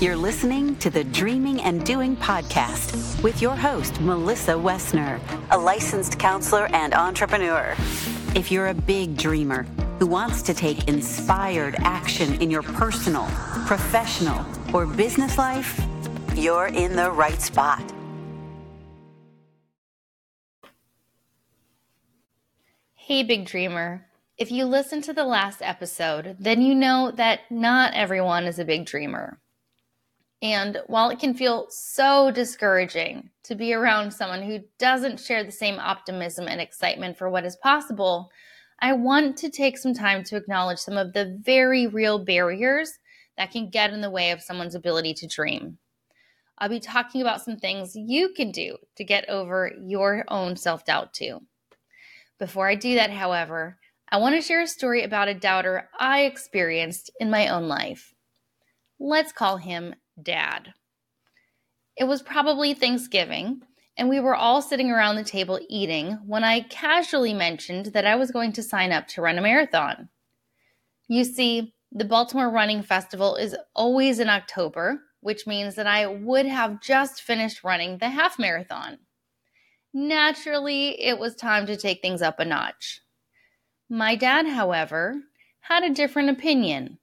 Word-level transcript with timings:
You're 0.00 0.16
listening 0.16 0.76
to 0.76 0.90
the 0.90 1.04
Dreaming 1.04 1.62
and 1.62 1.84
Doing 1.86 2.16
podcast 2.16 3.22
with 3.22 3.40
your 3.40 3.56
host, 3.56 4.00
Melissa 4.00 4.52
Wessner, 4.52 5.20
a 5.50 5.58
licensed 5.58 6.18
counselor 6.18 6.66
and 6.74 6.92
entrepreneur. 6.92 7.74
If 8.34 8.50
you're 8.50 8.68
a 8.68 8.74
big 8.74 9.16
dreamer 9.16 9.62
who 9.98 10.06
wants 10.06 10.42
to 10.42 10.54
take 10.54 10.88
inspired 10.88 11.76
action 11.78 12.40
in 12.42 12.50
your 12.50 12.62
personal, 12.62 13.26
professional, 13.66 14.44
or 14.74 14.84
business 14.86 15.38
life, 15.38 15.80
you're 16.34 16.66
in 16.66 16.96
the 16.96 17.10
right 17.10 17.40
spot. 17.40 17.82
Hey, 22.94 23.22
big 23.22 23.46
dreamer. 23.46 24.06
If 24.36 24.50
you 24.50 24.64
listen 24.64 25.00
to 25.02 25.12
the 25.12 25.24
last 25.24 25.62
episode, 25.62 26.36
then 26.40 26.60
you 26.60 26.74
know 26.74 27.12
that 27.14 27.40
not 27.50 27.94
everyone 27.94 28.44
is 28.44 28.58
a 28.58 28.64
big 28.64 28.86
dreamer. 28.86 29.38
And 30.44 30.82
while 30.88 31.08
it 31.08 31.18
can 31.18 31.32
feel 31.32 31.68
so 31.70 32.30
discouraging 32.30 33.30
to 33.44 33.54
be 33.54 33.72
around 33.72 34.12
someone 34.12 34.42
who 34.42 34.60
doesn't 34.78 35.18
share 35.18 35.42
the 35.42 35.50
same 35.50 35.78
optimism 35.78 36.48
and 36.48 36.60
excitement 36.60 37.16
for 37.16 37.30
what 37.30 37.46
is 37.46 37.56
possible, 37.56 38.30
I 38.78 38.92
want 38.92 39.38
to 39.38 39.48
take 39.48 39.78
some 39.78 39.94
time 39.94 40.22
to 40.24 40.36
acknowledge 40.36 40.80
some 40.80 40.98
of 40.98 41.14
the 41.14 41.38
very 41.40 41.86
real 41.86 42.18
barriers 42.18 42.98
that 43.38 43.52
can 43.52 43.70
get 43.70 43.94
in 43.94 44.02
the 44.02 44.10
way 44.10 44.32
of 44.32 44.42
someone's 44.42 44.74
ability 44.74 45.14
to 45.14 45.26
dream. 45.26 45.78
I'll 46.58 46.68
be 46.68 46.78
talking 46.78 47.22
about 47.22 47.40
some 47.40 47.56
things 47.56 47.96
you 47.96 48.34
can 48.34 48.50
do 48.52 48.76
to 48.96 49.02
get 49.02 49.26
over 49.30 49.72
your 49.82 50.26
own 50.28 50.56
self 50.56 50.84
doubt 50.84 51.14
too. 51.14 51.40
Before 52.38 52.68
I 52.68 52.74
do 52.74 52.96
that, 52.96 53.10
however, 53.10 53.78
I 54.10 54.18
want 54.18 54.34
to 54.34 54.42
share 54.42 54.60
a 54.60 54.66
story 54.66 55.04
about 55.04 55.28
a 55.28 55.34
doubter 55.34 55.88
I 55.98 56.24
experienced 56.24 57.10
in 57.18 57.30
my 57.30 57.48
own 57.48 57.66
life. 57.66 58.12
Let's 59.00 59.32
call 59.32 59.56
him 59.56 59.94
Dad. 60.22 60.74
It 61.96 62.04
was 62.04 62.22
probably 62.22 62.74
Thanksgiving, 62.74 63.62
and 63.96 64.08
we 64.08 64.20
were 64.20 64.34
all 64.34 64.60
sitting 64.60 64.90
around 64.90 65.16
the 65.16 65.24
table 65.24 65.60
eating 65.68 66.18
when 66.26 66.42
I 66.44 66.60
casually 66.60 67.34
mentioned 67.34 67.86
that 67.86 68.06
I 68.06 68.16
was 68.16 68.30
going 68.30 68.52
to 68.52 68.62
sign 68.62 68.92
up 68.92 69.06
to 69.08 69.22
run 69.22 69.38
a 69.38 69.42
marathon. 69.42 70.08
You 71.08 71.24
see, 71.24 71.74
the 71.92 72.04
Baltimore 72.04 72.50
Running 72.50 72.82
Festival 72.82 73.36
is 73.36 73.56
always 73.74 74.18
in 74.18 74.28
October, 74.28 75.00
which 75.20 75.46
means 75.46 75.76
that 75.76 75.86
I 75.86 76.06
would 76.06 76.46
have 76.46 76.80
just 76.80 77.22
finished 77.22 77.62
running 77.62 77.98
the 77.98 78.08
half 78.08 78.38
marathon. 78.38 78.98
Naturally, 79.92 81.00
it 81.00 81.18
was 81.20 81.36
time 81.36 81.66
to 81.66 81.76
take 81.76 82.02
things 82.02 82.20
up 82.20 82.40
a 82.40 82.44
notch. 82.44 83.00
My 83.88 84.16
dad, 84.16 84.48
however, 84.48 85.14
had 85.60 85.84
a 85.84 85.94
different 85.94 86.30
opinion. 86.30 86.98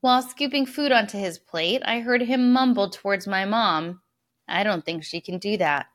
While 0.00 0.22
scooping 0.22 0.66
food 0.66 0.92
onto 0.92 1.18
his 1.18 1.38
plate, 1.38 1.82
I 1.84 2.00
heard 2.00 2.22
him 2.22 2.52
mumble 2.52 2.88
towards 2.88 3.26
my 3.26 3.44
mom, 3.44 4.00
I 4.50 4.64
don't 4.64 4.84
think 4.84 5.04
she 5.04 5.20
can 5.20 5.38
do 5.38 5.56
that. 5.58 5.86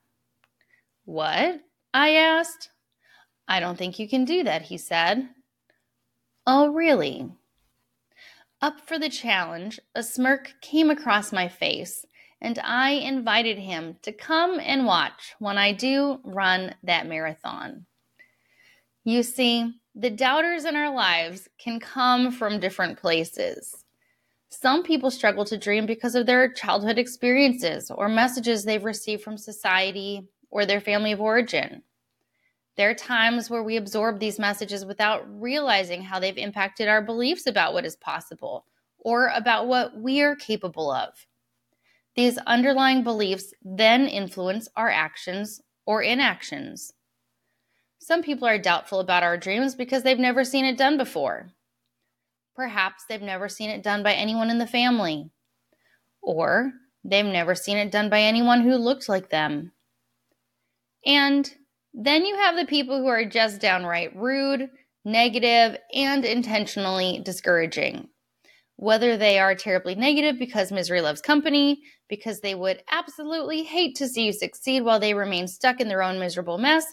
What? 1.03 1.61
I 1.93 2.15
asked. 2.15 2.69
I 3.47 3.59
don't 3.59 3.77
think 3.77 3.99
you 3.99 4.07
can 4.07 4.25
do 4.25 4.43
that, 4.43 4.63
he 4.63 4.77
said. 4.77 5.29
Oh, 6.47 6.69
really? 6.69 7.29
Up 8.61 8.79
for 8.79 8.97
the 8.97 9.09
challenge, 9.09 9.79
a 9.93 10.01
smirk 10.01 10.53
came 10.61 10.89
across 10.89 11.33
my 11.33 11.47
face, 11.47 12.05
and 12.41 12.57
I 12.59 12.91
invited 12.91 13.59
him 13.59 13.97
to 14.03 14.11
come 14.11 14.59
and 14.59 14.85
watch 14.85 15.35
when 15.39 15.57
I 15.57 15.73
do 15.73 16.21
run 16.23 16.75
that 16.83 17.07
marathon. 17.07 17.85
You 19.03 19.21
see, 19.21 19.73
the 19.93 20.09
doubters 20.09 20.65
in 20.65 20.75
our 20.75 20.93
lives 20.93 21.47
can 21.57 21.79
come 21.79 22.31
from 22.31 22.59
different 22.59 22.97
places. 22.97 23.84
Some 24.61 24.83
people 24.83 25.11
struggle 25.11 25.43
to 25.45 25.57
dream 25.57 25.85
because 25.85 26.15
of 26.15 26.25
their 26.25 26.49
childhood 26.49 26.97
experiences 26.97 27.91
or 27.91 28.07
messages 28.07 28.63
they've 28.63 28.85
received 28.85 29.21
from 29.21 29.37
society 29.37 30.29
or 30.49 30.65
their 30.65 30.79
family 30.79 31.11
of 31.11 31.19
origin. 31.19 31.83
There 32.77 32.89
are 32.89 32.95
times 32.95 33.49
where 33.49 33.63
we 33.63 33.75
absorb 33.75 34.19
these 34.19 34.39
messages 34.39 34.85
without 34.85 35.23
realizing 35.41 36.03
how 36.03 36.19
they've 36.19 36.37
impacted 36.37 36.87
our 36.87 37.01
beliefs 37.01 37.47
about 37.47 37.73
what 37.73 37.85
is 37.85 37.97
possible 37.97 38.65
or 38.97 39.27
about 39.27 39.67
what 39.67 39.97
we 39.99 40.21
are 40.21 40.37
capable 40.37 40.89
of. 40.89 41.27
These 42.15 42.37
underlying 42.47 43.03
beliefs 43.03 43.53
then 43.61 44.07
influence 44.07 44.69
our 44.77 44.89
actions 44.89 45.61
or 45.85 46.01
inactions. 46.01 46.93
Some 47.99 48.23
people 48.23 48.47
are 48.47 48.57
doubtful 48.57 49.01
about 49.01 49.23
our 49.23 49.37
dreams 49.37 49.75
because 49.75 50.03
they've 50.03 50.17
never 50.17 50.45
seen 50.45 50.63
it 50.63 50.77
done 50.77 50.97
before. 50.97 51.51
Perhaps 52.55 53.03
they've 53.07 53.21
never 53.21 53.49
seen 53.49 53.69
it 53.69 53.83
done 53.83 54.01
by 54.01 54.13
anyone 54.13 54.49
in 54.49 54.59
the 54.59 54.67
family, 54.67 55.29
or 56.21 56.71
they've 57.03 57.25
never 57.25 57.53
seen 57.53 57.77
it 57.77 57.91
done 57.91 58.09
by 58.09 58.21
anyone 58.21 58.61
who 58.61 58.75
looked 58.75 59.09
like 59.09 59.29
them. 59.29 59.73
And 61.05 61.53
then 61.93 62.25
you 62.25 62.35
have 62.37 62.55
the 62.55 62.65
people 62.65 62.99
who 62.99 63.07
are 63.07 63.25
just 63.25 63.61
downright 63.61 64.15
rude, 64.15 64.69
negative, 65.03 65.77
and 65.93 66.25
intentionally 66.25 67.21
discouraging. 67.23 68.09
Whether 68.77 69.15
they 69.15 69.39
are 69.39 69.55
terribly 69.55 69.95
negative 69.95 70.37
because 70.39 70.71
misery 70.71 71.01
loves 71.01 71.21
company, 71.21 71.81
because 72.09 72.41
they 72.41 72.55
would 72.55 72.83
absolutely 72.91 73.63
hate 73.63 73.95
to 73.97 74.07
see 74.07 74.25
you 74.25 74.33
succeed 74.33 74.81
while 74.81 74.99
they 74.99 75.13
remain 75.13 75.47
stuck 75.47 75.79
in 75.79 75.87
their 75.87 76.03
own 76.03 76.19
miserable 76.19 76.57
mess, 76.57 76.85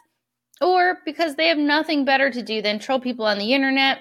or 0.61 0.99
because 1.05 1.35
they 1.35 1.49
have 1.49 1.59
nothing 1.59 2.05
better 2.05 2.31
to 2.31 2.43
do 2.43 2.63
than 2.63 2.79
troll 2.79 3.01
people 3.01 3.25
on 3.25 3.39
the 3.39 3.53
internet, 3.53 3.99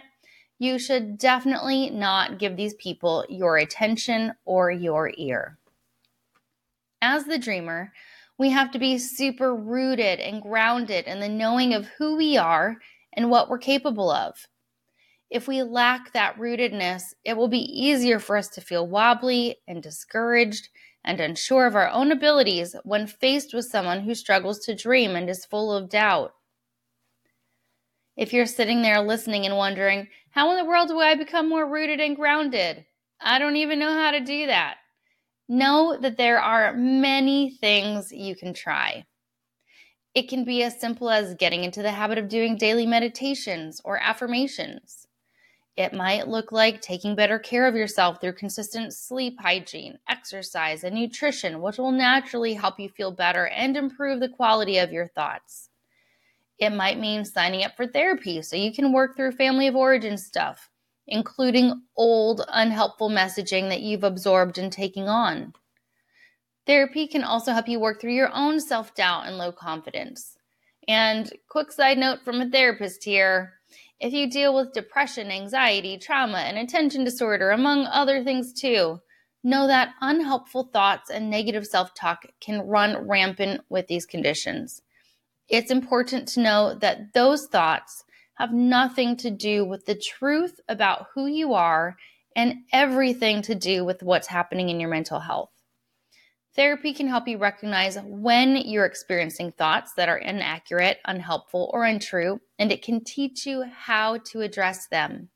you 0.61 0.77
should 0.77 1.17
definitely 1.17 1.89
not 1.89 2.37
give 2.37 2.55
these 2.55 2.75
people 2.75 3.25
your 3.27 3.57
attention 3.57 4.31
or 4.45 4.69
your 4.69 5.11
ear. 5.17 5.57
As 7.01 7.25
the 7.25 7.39
dreamer, 7.39 7.91
we 8.37 8.51
have 8.51 8.69
to 8.73 8.77
be 8.77 8.99
super 8.99 9.55
rooted 9.55 10.19
and 10.19 10.39
grounded 10.39 11.05
in 11.05 11.19
the 11.19 11.27
knowing 11.27 11.73
of 11.73 11.87
who 11.97 12.15
we 12.15 12.37
are 12.37 12.77
and 13.11 13.31
what 13.31 13.49
we're 13.49 13.57
capable 13.57 14.11
of. 14.11 14.35
If 15.31 15.47
we 15.47 15.63
lack 15.63 16.13
that 16.13 16.37
rootedness, 16.37 17.15
it 17.25 17.35
will 17.35 17.47
be 17.47 17.57
easier 17.57 18.19
for 18.19 18.37
us 18.37 18.47
to 18.49 18.61
feel 18.61 18.85
wobbly 18.85 19.55
and 19.67 19.81
discouraged 19.81 20.69
and 21.03 21.19
unsure 21.19 21.65
of 21.65 21.75
our 21.75 21.89
own 21.89 22.11
abilities 22.11 22.75
when 22.83 23.07
faced 23.07 23.51
with 23.55 23.65
someone 23.65 24.01
who 24.01 24.13
struggles 24.13 24.59
to 24.59 24.75
dream 24.75 25.15
and 25.15 25.27
is 25.27 25.43
full 25.43 25.73
of 25.73 25.89
doubt. 25.89 26.35
If 28.17 28.33
you're 28.33 28.45
sitting 28.45 28.81
there 28.81 29.01
listening 29.01 29.45
and 29.45 29.55
wondering, 29.55 30.07
how 30.31 30.51
in 30.51 30.57
the 30.57 30.65
world 30.65 30.89
do 30.89 30.99
I 30.99 31.15
become 31.15 31.47
more 31.47 31.65
rooted 31.65 31.99
and 31.99 32.15
grounded? 32.15 32.85
I 33.21 33.39
don't 33.39 33.55
even 33.55 33.79
know 33.79 33.93
how 33.93 34.11
to 34.11 34.19
do 34.19 34.47
that. 34.47 34.77
Know 35.47 35.97
that 35.99 36.17
there 36.17 36.39
are 36.39 36.73
many 36.73 37.57
things 37.61 38.11
you 38.11 38.35
can 38.35 38.53
try. 38.53 39.05
It 40.13 40.27
can 40.27 40.43
be 40.43 40.61
as 40.63 40.79
simple 40.79 41.09
as 41.09 41.35
getting 41.35 41.63
into 41.63 41.81
the 41.81 41.91
habit 41.91 42.17
of 42.17 42.27
doing 42.27 42.57
daily 42.57 42.85
meditations 42.85 43.81
or 43.85 43.97
affirmations. 43.97 45.07
It 45.77 45.93
might 45.93 46.27
look 46.27 46.51
like 46.51 46.81
taking 46.81 47.15
better 47.15 47.39
care 47.39 47.65
of 47.65 47.75
yourself 47.75 48.19
through 48.19 48.33
consistent 48.33 48.93
sleep 48.93 49.37
hygiene, 49.39 49.99
exercise, 50.09 50.83
and 50.83 50.95
nutrition, 50.95 51.61
which 51.61 51.77
will 51.77 51.93
naturally 51.93 52.55
help 52.55 52.77
you 52.77 52.89
feel 52.89 53.11
better 53.11 53.47
and 53.47 53.77
improve 53.77 54.19
the 54.19 54.27
quality 54.29 54.77
of 54.77 54.91
your 54.91 55.07
thoughts. 55.07 55.70
It 56.61 56.69
might 56.69 56.97
mean 56.97 57.25
signing 57.25 57.65
up 57.65 57.75
for 57.75 57.85
therapy 57.85 58.41
so 58.41 58.55
you 58.55 58.71
can 58.71 58.93
work 58.93 59.17
through 59.17 59.33
family 59.33 59.67
of 59.67 59.75
origin 59.75 60.17
stuff 60.17 60.69
including 61.11 61.81
old, 61.97 62.41
unhelpful 62.47 63.09
messaging 63.09 63.69
that 63.69 63.81
you've 63.81 64.03
absorbed 64.03 64.57
and 64.57 64.71
taking 64.71 65.07
on. 65.07 65.53
Therapy 66.65 67.05
can 67.05 67.23
also 67.23 67.51
help 67.51 67.67
you 67.67 67.79
work 67.79 67.99
through 67.99 68.13
your 68.13 68.31
own 68.33 68.59
self 68.59 68.95
doubt 68.95 69.27
and 69.27 69.37
low 69.37 69.51
confidence. 69.51 70.37
And, 70.87 71.31
quick 71.49 71.71
side 71.71 71.97
note 71.97 72.23
from 72.23 72.41
a 72.41 72.49
therapist 72.49 73.03
here 73.03 73.53
if 73.99 74.13
you 74.13 74.29
deal 74.29 74.55
with 74.55 74.73
depression, 74.73 75.29
anxiety, 75.29 75.97
trauma, 75.97 76.39
and 76.39 76.57
attention 76.57 77.03
disorder, 77.03 77.51
among 77.51 77.85
other 77.85 78.23
things 78.23 78.51
too, 78.51 78.99
know 79.43 79.67
that 79.67 79.93
unhelpful 80.01 80.69
thoughts 80.71 81.09
and 81.09 81.29
negative 81.29 81.67
self 81.67 81.93
talk 81.93 82.25
can 82.39 82.61
run 82.61 83.07
rampant 83.07 83.61
with 83.69 83.87
these 83.87 84.05
conditions. 84.05 84.81
It's 85.49 85.71
important 85.71 86.27
to 86.29 86.41
know 86.41 86.75
that 86.75 87.13
those 87.13 87.47
thoughts 87.47 88.03
have 88.35 88.53
nothing 88.53 89.17
to 89.17 89.29
do 89.29 89.65
with 89.65 89.85
the 89.85 89.95
truth 89.95 90.59
about 90.67 91.07
who 91.13 91.27
you 91.27 91.53
are 91.53 91.97
and 92.35 92.63
everything 92.71 93.41
to 93.43 93.55
do 93.55 93.83
with 93.83 94.01
what's 94.01 94.27
happening 94.27 94.69
in 94.69 94.79
your 94.79 94.89
mental 94.89 95.19
health. 95.19 95.51
Therapy 96.53 96.93
can 96.93 97.07
help 97.07 97.27
you 97.27 97.37
recognize 97.37 97.97
when 98.03 98.57
you're 98.57 98.85
experiencing 98.85 99.51
thoughts 99.51 99.93
that 99.93 100.09
are 100.09 100.17
inaccurate, 100.17 100.97
unhelpful, 101.05 101.69
or 101.73 101.85
untrue, 101.85 102.41
and 102.59 102.71
it 102.71 102.81
can 102.81 103.03
teach 103.03 103.45
you 103.45 103.63
how 103.63 104.17
to 104.25 104.41
address 104.41 104.87
them. 104.87 105.29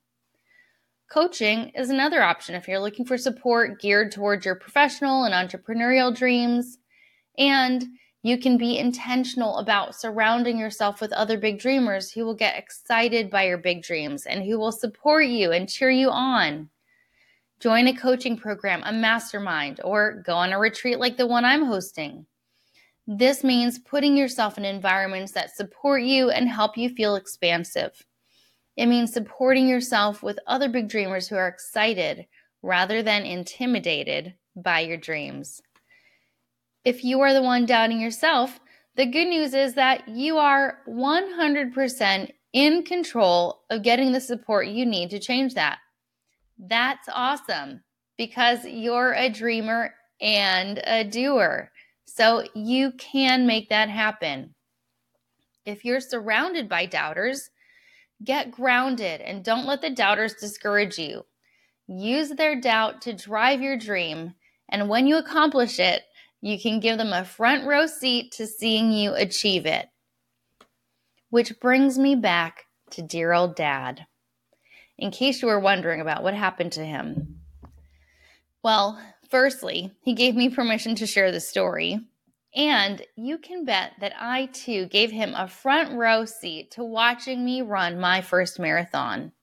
Coaching 1.09 1.69
is 1.69 1.89
another 1.89 2.21
option 2.21 2.55
if 2.55 2.67
you're 2.67 2.79
looking 2.79 3.05
for 3.05 3.17
support 3.17 3.79
geared 3.79 4.11
towards 4.11 4.45
your 4.45 4.55
professional 4.55 5.23
and 5.23 5.33
entrepreneurial 5.33 6.13
dreams. 6.13 6.79
And 7.37 7.85
you 8.25 8.39
can 8.39 8.57
be 8.57 8.79
intentional 8.79 9.59
about 9.59 9.93
surrounding 9.93 10.57
yourself 10.57 10.99
with 10.99 11.13
other 11.13 11.37
big 11.37 11.59
dreamers 11.59 12.09
who 12.09 12.25
will 12.25 12.33
get 12.33 12.57
excited 12.57 13.29
by 13.29 13.43
your 13.45 13.59
big 13.59 13.83
dreams 13.83 14.25
and 14.25 14.43
who 14.43 14.57
will 14.57 14.71
support 14.71 15.27
you 15.27 15.51
and 15.51 15.69
cheer 15.69 15.91
you 15.91 16.09
on. 16.09 16.67
join 17.59 17.87
a 17.87 17.95
coaching 17.95 18.35
program, 18.35 18.81
a 18.83 18.91
mastermind, 18.91 19.79
or 19.83 20.23
go 20.25 20.33
on 20.33 20.51
a 20.51 20.57
retreat 20.57 20.97
like 20.97 21.17
the 21.17 21.27
one 21.27 21.45
I'm 21.45 21.65
hosting. 21.65 22.25
This 23.05 23.43
means 23.43 23.77
putting 23.77 24.17
yourself 24.17 24.57
in 24.57 24.65
environments 24.65 25.31
that 25.33 25.55
support 25.55 26.01
you 26.01 26.31
and 26.31 26.49
help 26.49 26.77
you 26.77 26.89
feel 26.89 27.17
expansive. 27.17 27.91
It 28.75 28.87
means 28.87 29.13
supporting 29.13 29.67
yourself 29.67 30.23
with 30.23 30.39
other 30.47 30.67
big 30.67 30.89
dreamers 30.89 31.27
who 31.27 31.35
are 31.35 31.47
excited 31.47 32.25
rather 32.63 33.03
than 33.03 33.21
intimidated 33.23 34.33
by 34.55 34.79
your 34.79 34.97
dreams. 34.97 35.61
If 36.85 37.03
you 37.03 37.19
are 37.21 37.33
the 37.33 37.41
one 37.41 37.65
doubting 37.65 37.99
yourself, 37.99 38.59
the 38.95 39.07
good 39.07 39.27
news 39.27 39.55
is 39.55 39.73
that 39.73 40.07
you 40.07 40.37
are 40.37 40.77
100% 40.87 42.31
in 42.53 42.83
control 42.83 43.63
of 43.69 43.81
getting 43.81 44.11
the 44.11 44.21
support 44.21 44.67
you 44.67 44.85
need 44.85 45.09
to 45.09 45.19
change 45.19 45.55
that. 45.55 45.79
That's 46.57 47.09
awesome 47.11 47.83
because 48.17 48.63
you're 48.65 49.13
a 49.13 49.29
dreamer 49.29 49.95
and 50.21 50.79
a 50.85 51.03
doer. 51.03 51.71
So 52.05 52.43
you 52.53 52.91
can 52.93 53.47
make 53.47 53.69
that 53.69 53.89
happen. 53.89 54.53
If 55.65 55.83
you're 55.83 55.99
surrounded 55.99 56.69
by 56.69 56.85
doubters, 56.85 57.49
get 58.23 58.51
grounded 58.51 59.21
and 59.21 59.43
don't 59.43 59.65
let 59.65 59.81
the 59.81 59.89
doubters 59.89 60.35
discourage 60.35 60.99
you. 60.99 61.25
Use 61.87 62.29
their 62.29 62.61
doubt 62.61 63.01
to 63.01 63.13
drive 63.13 63.61
your 63.61 63.77
dream, 63.77 64.35
and 64.69 64.87
when 64.87 65.07
you 65.07 65.17
accomplish 65.17 65.79
it, 65.79 66.03
you 66.45 66.59
can 66.59 66.79
give 66.79 66.97
them 66.97 67.13
a 67.13 67.25
front 67.25 67.65
row 67.65 67.85
seat 67.85 68.31
to 68.33 68.47
seeing 68.47 68.91
you 68.91 69.13
achieve 69.13 69.65
it. 69.65 69.87
Which 71.29 71.59
brings 71.59 71.97
me 71.97 72.15
back 72.15 72.65
to 72.91 73.01
dear 73.01 73.33
old 73.33 73.55
dad. 73.55 74.05
In 74.97 75.11
case 75.11 75.41
you 75.41 75.47
were 75.47 75.59
wondering 75.59 75.99
about 75.99 76.23
what 76.23 76.33
happened 76.33 76.71
to 76.73 76.85
him. 76.85 77.41
Well, 78.63 78.99
Firstly, 79.29 79.91
he 80.01 80.13
gave 80.13 80.35
me 80.35 80.49
permission 80.49 80.95
to 80.95 81.07
share 81.07 81.31
the 81.31 81.39
story. 81.39 81.99
And 82.55 83.01
you 83.17 83.37
can 83.37 83.65
bet 83.65 83.93
that 83.99 84.13
I 84.17 84.45
too 84.47 84.85
gave 84.85 85.11
him 85.11 85.33
a 85.33 85.47
front 85.47 85.97
row 85.97 86.25
seat 86.25 86.71
to 86.71 86.83
watching 86.83 87.43
me 87.43 87.61
run 87.61 87.99
my 87.99 88.21
first 88.21 88.59
marathon. 88.59 89.33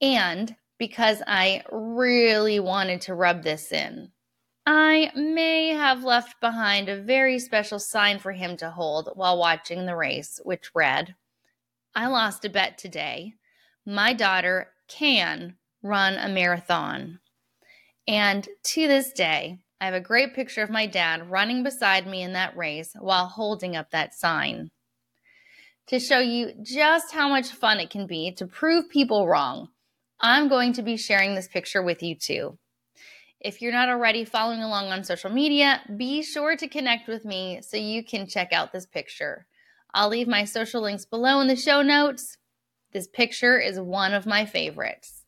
And 0.00 0.54
because 0.78 1.20
I 1.26 1.62
really 1.70 2.60
wanted 2.60 3.02
to 3.02 3.14
rub 3.14 3.42
this 3.42 3.72
in, 3.72 4.12
I 4.66 5.12
may 5.14 5.68
have 5.68 6.02
left 6.02 6.40
behind 6.40 6.88
a 6.88 7.00
very 7.00 7.38
special 7.38 7.78
sign 7.78 8.18
for 8.18 8.32
him 8.32 8.56
to 8.56 8.70
hold 8.70 9.10
while 9.14 9.38
watching 9.38 9.86
the 9.86 9.94
race, 9.94 10.40
which 10.42 10.72
read 10.74 11.14
I 11.94 12.08
lost 12.08 12.44
a 12.44 12.50
bet 12.50 12.76
today. 12.76 13.34
My 13.86 14.12
daughter 14.12 14.72
can 14.88 15.56
run 15.82 16.14
a 16.14 16.28
marathon. 16.28 17.20
And 18.08 18.46
to 18.64 18.86
this 18.88 19.12
day, 19.12 19.60
I 19.80 19.86
have 19.86 19.94
a 19.94 20.00
great 20.00 20.34
picture 20.34 20.62
of 20.62 20.68
my 20.68 20.86
dad 20.86 21.30
running 21.30 21.62
beside 21.62 22.06
me 22.06 22.22
in 22.22 22.32
that 22.32 22.56
race 22.56 22.92
while 22.98 23.26
holding 23.26 23.76
up 23.76 23.92
that 23.92 24.14
sign. 24.14 24.70
To 25.88 26.00
show 26.00 26.18
you 26.18 26.52
just 26.62 27.14
how 27.14 27.28
much 27.28 27.48
fun 27.48 27.78
it 27.78 27.90
can 27.90 28.06
be 28.06 28.32
to 28.32 28.46
prove 28.46 28.90
people 28.90 29.28
wrong, 29.28 29.68
I'm 30.20 30.48
going 30.48 30.72
to 30.74 30.82
be 30.82 30.96
sharing 30.96 31.34
this 31.34 31.48
picture 31.48 31.82
with 31.82 32.02
you 32.02 32.16
too. 32.16 32.58
If 33.46 33.62
you're 33.62 33.70
not 33.70 33.88
already 33.88 34.24
following 34.24 34.60
along 34.60 34.86
on 34.86 35.04
social 35.04 35.30
media, 35.30 35.80
be 35.96 36.24
sure 36.24 36.56
to 36.56 36.66
connect 36.66 37.06
with 37.06 37.24
me 37.24 37.60
so 37.62 37.76
you 37.76 38.02
can 38.02 38.26
check 38.26 38.52
out 38.52 38.72
this 38.72 38.86
picture. 38.86 39.46
I'll 39.94 40.08
leave 40.08 40.26
my 40.26 40.44
social 40.44 40.82
links 40.82 41.04
below 41.04 41.38
in 41.38 41.46
the 41.46 41.54
show 41.54 41.80
notes. 41.80 42.38
This 42.92 43.06
picture 43.06 43.60
is 43.60 43.78
one 43.78 44.14
of 44.14 44.26
my 44.26 44.46
favorites. 44.46 45.22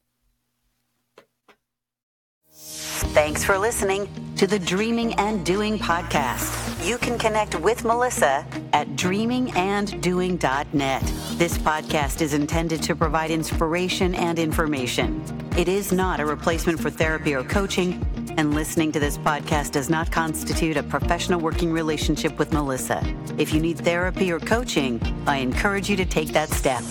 Thanks 2.50 3.44
for 3.44 3.56
listening 3.56 4.08
to 4.34 4.48
the 4.48 4.58
Dreaming 4.58 5.14
and 5.14 5.46
Doing 5.46 5.78
podcast. 5.78 6.84
You 6.84 6.98
can 6.98 7.20
connect 7.20 7.54
with 7.60 7.84
Melissa 7.84 8.44
at 8.72 8.88
dreaminganddoing.net. 8.96 11.12
This 11.38 11.56
podcast 11.56 12.20
is 12.20 12.34
intended 12.34 12.82
to 12.82 12.96
provide 12.96 13.30
inspiration 13.30 14.12
and 14.16 14.40
information. 14.40 15.22
It 15.56 15.68
is 15.68 15.92
not 15.92 16.18
a 16.18 16.26
replacement 16.26 16.80
for 16.80 16.90
therapy 16.90 17.32
or 17.32 17.44
coaching, 17.44 18.04
and 18.36 18.54
listening 18.54 18.90
to 18.90 18.98
this 18.98 19.18
podcast 19.18 19.70
does 19.70 19.88
not 19.88 20.10
constitute 20.10 20.76
a 20.76 20.82
professional 20.82 21.38
working 21.38 21.70
relationship 21.70 22.40
with 22.40 22.52
Melissa. 22.52 23.00
If 23.38 23.54
you 23.54 23.60
need 23.60 23.78
therapy 23.78 24.32
or 24.32 24.40
coaching, 24.40 25.00
I 25.28 25.36
encourage 25.36 25.88
you 25.88 25.94
to 25.98 26.04
take 26.04 26.30
that 26.30 26.50
step. 26.50 26.82